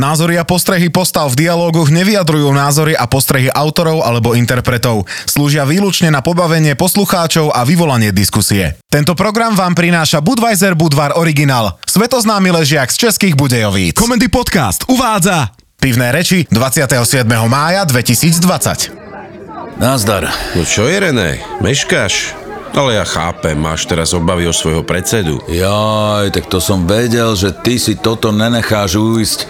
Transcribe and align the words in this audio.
Názory 0.00 0.40
a 0.40 0.48
postrehy 0.48 0.88
postav 0.88 1.28
v 1.28 1.44
dialógoch 1.44 1.92
nevyjadrujú 1.92 2.48
názory 2.56 2.96
a 2.96 3.04
postrehy 3.04 3.52
autorov 3.52 4.00
alebo 4.00 4.32
interpretov. 4.32 5.04
Slúžia 5.28 5.68
výlučne 5.68 6.08
na 6.08 6.24
pobavenie 6.24 6.72
poslucháčov 6.72 7.52
a 7.52 7.68
vyvolanie 7.68 8.08
diskusie. 8.08 8.80
Tento 8.88 9.12
program 9.12 9.52
vám 9.52 9.76
prináša 9.76 10.24
Budweiser 10.24 10.72
Budvar 10.72 11.20
Original, 11.20 11.76
svetoznámy 11.84 12.48
ležiak 12.48 12.88
z 12.88 13.12
českých 13.12 13.36
Budejovíc. 13.36 13.92
Komendy 13.92 14.32
Podcast 14.32 14.88
uvádza 14.88 15.52
Pivné 15.76 16.16
reči 16.16 16.48
27. 16.48 17.28
mája 17.44 17.84
2020. 17.84 19.76
Nazdar. 19.76 20.32
No 20.56 20.64
čo 20.64 20.88
je, 20.88 20.96
René? 20.96 21.44
Meškáš? 21.60 22.32
Ale 22.72 22.96
ja 22.96 23.04
chápem, 23.04 23.58
máš 23.58 23.84
teraz 23.84 24.16
obavy 24.16 24.48
o 24.48 24.54
svojho 24.54 24.80
predsedu. 24.80 25.44
Jaj, 25.50 26.32
tak 26.32 26.48
to 26.48 26.56
som 26.56 26.88
vedel, 26.88 27.36
že 27.36 27.52
ty 27.52 27.76
si 27.76 28.00
toto 28.00 28.32
nenecháš 28.32 28.96
uísť. 28.96 29.44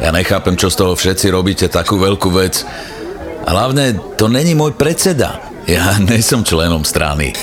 Ja 0.00 0.08
nechápem, 0.16 0.56
čo 0.56 0.72
z 0.72 0.80
toho 0.80 0.92
všetci 0.96 1.28
robíte, 1.28 1.68
takú 1.68 2.00
veľkú 2.00 2.32
vec. 2.32 2.64
A 3.44 3.48
hlavne, 3.52 4.00
to 4.16 4.32
není 4.32 4.56
môj 4.56 4.72
predseda. 4.72 5.44
Ja 5.68 5.96
nesom 6.08 6.40
členom 6.40 6.88
strany. 6.88 7.36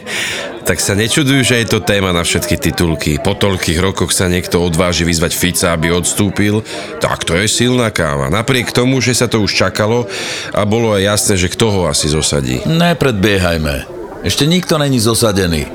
tak 0.68 0.78
sa 0.78 0.94
nečudujú, 0.94 1.42
že 1.42 1.62
je 1.62 1.66
to 1.66 1.82
téma 1.82 2.14
na 2.14 2.22
všetky 2.22 2.58
titulky. 2.58 3.18
Po 3.18 3.34
toľkých 3.34 3.78
rokoch 3.82 4.14
sa 4.14 4.30
niekto 4.30 4.62
odváži 4.62 5.02
vyzvať 5.02 5.32
Fica, 5.34 5.74
aby 5.74 5.90
odstúpil. 5.90 6.62
Tak 7.02 7.26
to 7.26 7.34
je 7.38 7.46
silná 7.50 7.90
káva. 7.90 8.30
Napriek 8.30 8.70
tomu, 8.70 9.02
že 9.02 9.14
sa 9.14 9.26
to 9.26 9.42
už 9.42 9.54
čakalo 9.54 10.06
a 10.54 10.62
bolo 10.62 10.94
aj 10.94 11.02
jasné, 11.02 11.34
že 11.38 11.52
kto 11.52 11.66
ho 11.70 11.80
asi 11.90 12.10
zosadí. 12.10 12.62
Nepredbiehajme. 12.66 13.98
Ešte 14.26 14.46
nikto 14.46 14.78
není 14.78 14.98
zosadený. 14.98 15.70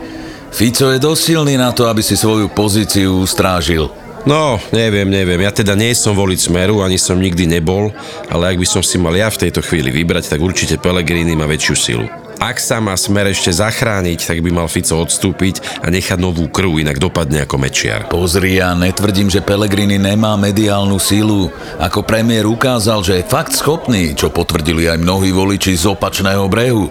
Fico 0.51 0.91
je 0.91 0.99
dosť 0.99 1.21
silný 1.23 1.55
na 1.55 1.71
to, 1.71 1.87
aby 1.87 2.03
si 2.03 2.19
svoju 2.19 2.51
pozíciu 2.51 3.23
ustrážil. 3.23 4.00
No, 4.21 4.61
neviem, 4.69 5.09
neviem. 5.09 5.41
Ja 5.41 5.49
teda 5.49 5.73
nie 5.73 5.97
som 5.97 6.13
voliť 6.13 6.39
Smeru, 6.45 6.85
ani 6.85 7.01
som 7.01 7.17
nikdy 7.17 7.49
nebol, 7.49 7.89
ale 8.29 8.53
ak 8.53 8.61
by 8.61 8.67
som 8.69 8.85
si 8.85 9.01
mal 9.01 9.17
ja 9.17 9.33
v 9.33 9.49
tejto 9.49 9.65
chvíli 9.65 9.89
vybrať, 9.89 10.37
tak 10.37 10.39
určite 10.45 10.77
Pelegrini 10.77 11.33
má 11.33 11.49
väčšiu 11.49 11.75
silu. 11.75 12.05
Ak 12.41 12.57
sa 12.57 12.81
má 12.81 12.97
Smer 12.97 13.29
ešte 13.29 13.53
zachrániť, 13.53 14.25
tak 14.25 14.41
by 14.41 14.49
mal 14.49 14.65
Fico 14.65 14.97
odstúpiť 14.97 15.81
a 15.81 15.93
nechať 15.93 16.17
novú 16.17 16.49
krv, 16.49 16.81
inak 16.81 16.97
dopadne 16.97 17.45
ako 17.45 17.61
mečiar. 17.61 18.09
Pozri, 18.09 18.57
ja 18.57 18.73
netvrdím, 18.73 19.29
že 19.29 19.45
Pelegrini 19.45 20.01
nemá 20.01 20.37
mediálnu 20.37 20.97
silu. 20.97 21.53
Ako 21.77 22.01
premiér 22.01 22.49
ukázal, 22.49 23.05
že 23.05 23.21
je 23.21 23.29
fakt 23.29 23.53
schopný, 23.53 24.17
čo 24.17 24.33
potvrdili 24.33 24.89
aj 24.89 25.01
mnohí 25.01 25.29
voliči 25.29 25.73
z 25.77 25.93
opačného 25.93 26.45
brehu. 26.49 26.89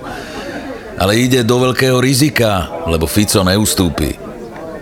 Ale 0.98 1.18
ide 1.18 1.42
do 1.42 1.62
veľkého 1.62 1.98
rizika, 1.98 2.70
lebo 2.86 3.10
Fico 3.10 3.42
neustúpi. 3.42 4.18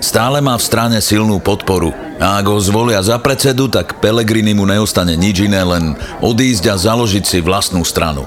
Stále 0.05 0.45
má 0.45 0.53
v 0.57 0.67
strane 0.69 0.99
silnú 1.01 1.41
podporu. 1.41 2.08
A 2.19 2.43
ak 2.43 2.47
ho 2.51 2.59
zvolia 2.59 2.99
za 2.99 3.19
predsedu, 3.23 3.71
tak 3.71 4.03
Pelegrini 4.03 4.51
mu 4.51 4.67
neostane 4.67 5.15
nič 5.15 5.47
iné, 5.47 5.63
len 5.63 5.95
odísť 6.19 6.65
a 6.71 6.75
založiť 6.75 7.25
si 7.25 7.39
vlastnú 7.39 7.87
stranu. 7.87 8.27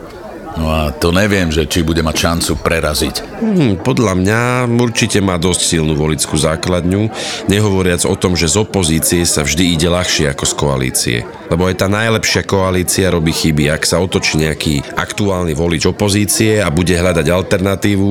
No 0.51 0.67
a 0.67 0.91
to 0.91 1.15
neviem, 1.15 1.47
že 1.47 1.63
či 1.63 1.79
bude 1.79 2.03
mať 2.03 2.15
šancu 2.27 2.59
preraziť. 2.59 3.15
Hmm, 3.39 3.79
podľa 3.79 4.13
mňa 4.19 4.39
určite 4.67 5.23
má 5.23 5.39
dosť 5.39 5.61
silnú 5.63 5.95
volickú 5.95 6.35
základňu, 6.35 7.07
nehovoriac 7.47 8.03
o 8.03 8.15
tom, 8.19 8.35
že 8.35 8.51
z 8.51 8.59
opozície 8.59 9.23
sa 9.23 9.47
vždy 9.47 9.79
ide 9.79 9.87
ľahšie 9.87 10.27
ako 10.35 10.43
z 10.43 10.53
koalície. 10.59 11.17
Lebo 11.47 11.71
aj 11.71 11.79
tá 11.79 11.87
najlepšia 11.87 12.43
koalícia 12.43 13.15
robí 13.15 13.31
chyby. 13.31 13.71
Ak 13.71 13.87
sa 13.87 14.03
otočí 14.03 14.43
nejaký 14.43 14.83
aktuálny 14.91 15.55
volič 15.55 15.87
opozície 15.87 16.59
a 16.59 16.67
bude 16.67 16.99
hľadať 16.99 17.27
alternatívu, 17.31 18.09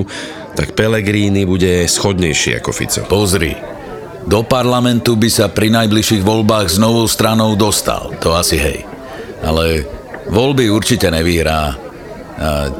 tak 0.56 0.72
Pelegrini 0.72 1.44
bude 1.44 1.84
schodnejší 1.84 2.56
ako 2.56 2.70
Fico. 2.72 3.04
Pozri, 3.04 3.52
do 4.26 4.40
parlamentu 4.44 5.16
by 5.16 5.30
sa 5.32 5.46
pri 5.48 5.72
najbližších 5.72 6.24
voľbách 6.24 6.66
s 6.68 6.76
novou 6.76 7.08
stranou 7.08 7.56
dostal, 7.56 8.12
to 8.20 8.36
asi 8.36 8.60
hej. 8.60 8.84
Ale 9.40 9.88
voľby 10.28 10.68
určite 10.68 11.08
nevyhrá. 11.08 11.76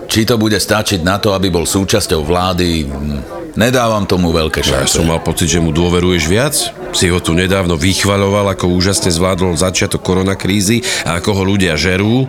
Či 0.08 0.24
to 0.24 0.40
bude 0.40 0.56
stačiť 0.56 1.04
na 1.04 1.20
to, 1.20 1.36
aby 1.36 1.52
bol 1.52 1.68
súčasťou 1.68 2.24
vlády, 2.24 2.88
nedávam 3.60 4.08
tomu 4.08 4.32
veľké 4.32 4.64
šance. 4.64 4.88
Ja 4.88 5.04
som 5.04 5.08
mal 5.08 5.20
pocit, 5.20 5.52
že 5.52 5.60
mu 5.60 5.68
dôveruješ 5.68 6.24
viac. 6.24 6.56
Si 6.96 7.12
ho 7.12 7.20
tu 7.20 7.36
nedávno 7.36 7.76
vychvaľoval, 7.76 8.56
ako 8.56 8.72
úžasne 8.72 9.12
zvládol 9.12 9.60
začiatok 9.60 10.00
koronakrízy 10.00 10.80
a 11.04 11.20
ako 11.20 11.30
ho 11.36 11.42
ľudia 11.44 11.76
žerú. 11.76 12.24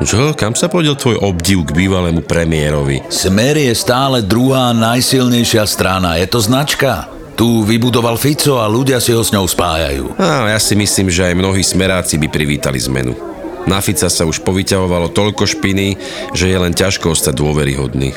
Čo? 0.00 0.32
Kam 0.32 0.56
sa 0.56 0.72
podiel 0.72 0.96
tvoj 0.96 1.20
obdiv 1.20 1.68
k 1.68 1.76
bývalému 1.76 2.24
premiérovi? 2.24 3.04
Smer 3.12 3.56
je 3.60 3.72
stále 3.76 4.24
druhá 4.24 4.72
najsilnejšia 4.72 5.64
strana. 5.68 6.16
Je 6.16 6.24
to 6.24 6.40
značka. 6.40 7.08
Tu 7.40 7.64
vybudoval 7.64 8.20
Fico 8.20 8.60
a 8.60 8.68
ľudia 8.68 9.00
si 9.00 9.16
ho 9.16 9.24
s 9.24 9.32
ňou 9.32 9.48
spájajú. 9.48 10.12
A 10.20 10.52
ja 10.52 10.60
si 10.60 10.76
myslím, 10.76 11.08
že 11.08 11.24
aj 11.24 11.40
mnohí 11.40 11.64
smeráci 11.64 12.20
by 12.20 12.28
privítali 12.28 12.76
zmenu. 12.76 13.16
Na 13.64 13.80
Fica 13.80 14.12
sa 14.12 14.28
už 14.28 14.44
povyťahovalo 14.44 15.08
toľko 15.08 15.48
špiny, 15.48 15.96
že 16.36 16.52
je 16.52 16.58
len 16.60 16.76
ťažko 16.76 17.16
ostať 17.16 17.40
dôveryhodný. 17.40 18.12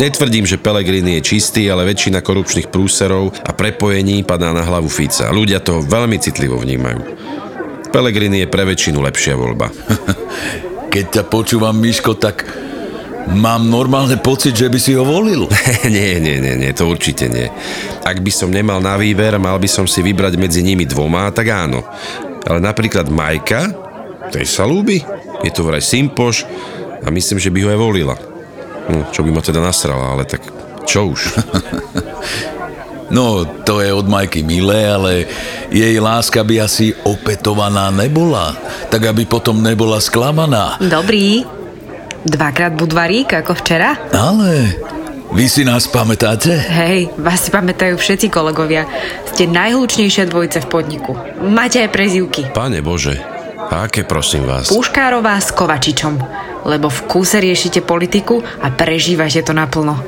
Netvrdím, 0.00 0.48
že 0.48 0.56
Pelegrini 0.56 1.20
je 1.20 1.36
čistý, 1.36 1.68
ale 1.68 1.84
väčšina 1.84 2.24
korupčných 2.24 2.72
prúserov 2.72 3.36
a 3.44 3.52
prepojení 3.52 4.24
padá 4.24 4.56
na 4.56 4.64
hlavu 4.64 4.88
Fica. 4.88 5.28
Ľudia 5.28 5.60
to 5.60 5.84
veľmi 5.84 6.16
citlivo 6.16 6.56
vnímajú. 6.56 7.00
Pelegrini 7.92 8.40
je 8.40 8.48
pre 8.48 8.64
väčšinu 8.64 9.04
lepšia 9.04 9.36
voľba. 9.36 9.68
Keď 10.96 11.04
ťa 11.12 11.24
počúvam, 11.28 11.76
Miško, 11.76 12.16
tak 12.16 12.48
mám 13.34 13.66
normálne 13.66 14.18
pocit, 14.18 14.56
že 14.56 14.66
by 14.66 14.78
si 14.78 14.92
ho 14.94 15.06
volil. 15.06 15.46
nie, 15.86 16.18
nie, 16.18 16.36
nie, 16.42 16.54
nie, 16.58 16.72
to 16.74 16.90
určite 16.90 17.30
nie. 17.30 17.46
Ak 18.02 18.18
by 18.20 18.32
som 18.32 18.50
nemal 18.50 18.82
na 18.82 18.98
výber, 18.98 19.38
mal 19.38 19.58
by 19.58 19.68
som 19.70 19.86
si 19.86 20.02
vybrať 20.02 20.34
medzi 20.36 20.60
nimi 20.64 20.86
dvoma, 20.86 21.30
tak 21.30 21.50
áno. 21.50 21.84
Ale 22.46 22.58
napríklad 22.58 23.12
Majka, 23.12 23.70
tej 24.32 24.46
sa 24.46 24.64
ľúbi. 24.66 25.02
Je 25.44 25.50
to 25.52 25.64
vraj 25.64 25.82
Simpoš 25.82 26.44
a 27.00 27.08
myslím, 27.08 27.38
že 27.40 27.52
by 27.52 27.58
ho 27.64 27.68
aj 27.72 27.80
volila. 27.80 28.16
Hm, 28.90 29.12
čo 29.14 29.20
by 29.22 29.30
ma 29.30 29.42
teda 29.44 29.60
nasrala, 29.62 30.16
ale 30.16 30.24
tak 30.26 30.42
čo 30.88 31.12
už. 31.12 31.20
No, 33.10 33.42
to 33.66 33.82
je 33.82 33.90
od 33.90 34.06
Majky 34.06 34.46
milé, 34.46 34.86
ale 34.86 35.26
jej 35.66 35.98
láska 35.98 36.46
by 36.46 36.62
asi 36.62 36.94
opetovaná 37.02 37.90
nebola. 37.90 38.54
Tak 38.86 39.02
aby 39.02 39.26
potom 39.26 39.58
nebola 39.58 39.98
sklamaná. 39.98 40.78
Dobrý. 40.78 41.42
Dvakrát 42.20 42.76
budvarík, 42.76 43.32
ako 43.32 43.56
včera? 43.56 43.96
Ale 44.12 44.76
vy 45.32 45.46
si 45.48 45.64
nás 45.64 45.88
pamätáte? 45.88 46.52
Hej, 46.52 47.08
vás 47.16 47.46
si 47.46 47.48
pamätajú 47.48 47.96
všetci 47.96 48.28
kolegovia. 48.28 48.84
Ste 49.24 49.48
najhlučnejšia 49.48 50.28
dvojice 50.28 50.60
v 50.60 50.68
podniku. 50.68 51.16
Máte 51.40 51.80
aj 51.80 51.88
prezivky. 51.88 52.44
Pane 52.52 52.84
Bože, 52.84 53.16
aké 53.72 54.04
prosím 54.04 54.44
vás? 54.44 54.68
Puškárová 54.68 55.40
s 55.40 55.48
Kovačičom. 55.56 56.14
Lebo 56.68 56.92
v 56.92 57.00
kúse 57.08 57.40
riešite 57.40 57.80
politiku 57.80 58.44
a 58.44 58.68
prežívate 58.68 59.40
to 59.40 59.56
naplno. 59.56 59.96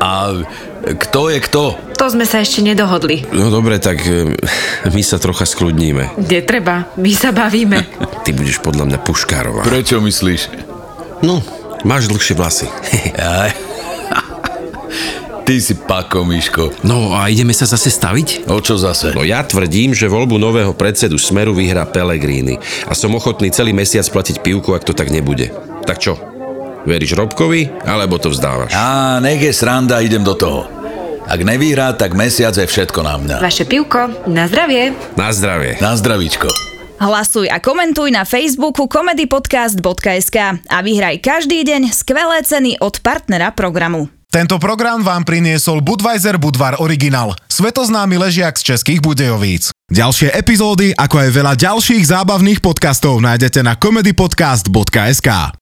a 0.00 0.32
kto 0.96 1.28
je 1.28 1.38
kto? 1.44 1.62
To 1.96 2.12
sme 2.12 2.28
sa 2.28 2.40
ešte 2.40 2.62
nedohodli. 2.62 3.26
No 3.34 3.50
dobre, 3.50 3.82
tak 3.82 3.98
e, 4.04 4.36
my 4.90 5.02
sa 5.02 5.18
trocha 5.18 5.46
skľudníme. 5.46 6.10
Netreba, 6.20 6.86
my 6.98 7.12
sa 7.14 7.32
bavíme. 7.34 7.86
Ty 8.24 8.30
budeš 8.34 8.58
podľa 8.62 8.84
mňa 8.90 8.98
Puškárová. 9.02 9.62
Prečo 9.66 10.00
myslíš? 10.02 10.48
No, 11.22 11.42
máš 11.86 12.08
dlhšie 12.10 12.34
vlasy. 12.34 12.66
Ty 15.46 15.62
si 15.62 15.78
pako, 15.78 16.26
Miško. 16.26 16.74
No 16.82 17.14
a 17.14 17.30
ideme 17.30 17.54
sa 17.54 17.70
zase 17.70 17.86
staviť? 17.86 18.50
O 18.50 18.58
čo 18.58 18.74
zase? 18.74 19.14
No 19.14 19.22
ja 19.22 19.46
tvrdím, 19.46 19.94
že 19.94 20.10
voľbu 20.10 20.42
nového 20.42 20.74
predsedu 20.74 21.22
Smeru 21.22 21.54
vyhrá 21.54 21.86
Pelegrini 21.86 22.58
a 22.90 22.98
som 22.98 23.14
ochotný 23.14 23.54
celý 23.54 23.70
mesiac 23.70 24.02
platiť 24.10 24.42
pivku, 24.42 24.74
ak 24.74 24.82
to 24.82 24.90
tak 24.90 25.14
nebude. 25.14 25.54
Tak 25.86 26.02
čo? 26.02 26.18
Veríš 26.86 27.18
Robkovi, 27.18 27.82
alebo 27.82 28.18
to 28.18 28.30
vzdávaš? 28.30 28.74
Á, 28.74 29.18
nech 29.18 29.42
je 29.42 29.50
sranda, 29.50 29.98
idem 30.02 30.22
do 30.22 30.38
toho. 30.38 30.75
Ak 31.26 31.42
nevyhrá, 31.42 31.90
tak 31.98 32.14
mesiac 32.14 32.54
je 32.54 32.62
všetko 32.62 33.02
na 33.02 33.18
mňa. 33.18 33.36
Vaše 33.42 33.66
pivko, 33.66 34.30
na 34.30 34.46
zdravie. 34.46 34.94
Na 35.18 35.34
zdravie. 35.34 35.74
Na 35.82 35.98
zdravíčko. 35.98 36.46
Hlasuj 36.96 37.50
a 37.52 37.60
komentuj 37.60 38.08
na 38.14 38.24
Facebooku 38.24 38.88
comedypodcast.sk 38.88 40.36
a 40.64 40.78
vyhraj 40.80 41.20
každý 41.20 41.66
deň 41.66 41.92
skvelé 41.92 42.40
ceny 42.40 42.80
od 42.80 43.02
partnera 43.04 43.52
programu. 43.52 44.08
Tento 44.32 44.56
program 44.62 45.02
vám 45.02 45.22
priniesol 45.26 45.82
Budweiser 45.82 46.36
Budvar 46.38 46.78
Original, 46.78 47.34
svetoznámy 47.46 48.16
ležiak 48.20 48.58
z 48.58 48.74
českých 48.74 49.00
Budejovíc. 49.02 49.70
Ďalšie 49.86 50.34
epizódy, 50.34 50.90
ako 50.98 51.26
aj 51.26 51.30
veľa 51.30 51.54
ďalších 51.54 52.04
zábavných 52.10 52.58
podcastov 52.58 53.22
nájdete 53.22 53.62
na 53.62 53.78
comedypodcast.sk. 53.78 55.54